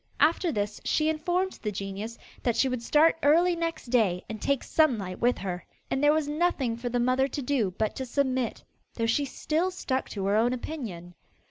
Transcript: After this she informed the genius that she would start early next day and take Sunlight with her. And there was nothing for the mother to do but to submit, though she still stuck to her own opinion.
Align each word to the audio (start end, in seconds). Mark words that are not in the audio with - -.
After 0.19 0.51
this 0.51 0.81
she 0.83 1.09
informed 1.09 1.59
the 1.61 1.71
genius 1.71 2.17
that 2.41 2.55
she 2.55 2.67
would 2.67 2.81
start 2.81 3.19
early 3.21 3.55
next 3.55 3.91
day 3.91 4.25
and 4.27 4.41
take 4.41 4.63
Sunlight 4.63 5.19
with 5.19 5.37
her. 5.37 5.63
And 5.91 6.03
there 6.03 6.11
was 6.11 6.27
nothing 6.27 6.75
for 6.75 6.89
the 6.89 6.99
mother 6.99 7.27
to 7.27 7.41
do 7.43 7.75
but 7.77 7.95
to 7.97 8.05
submit, 8.07 8.63
though 8.95 9.05
she 9.05 9.25
still 9.25 9.69
stuck 9.69 10.09
to 10.09 10.25
her 10.25 10.35
own 10.35 10.53
opinion. 10.53 11.13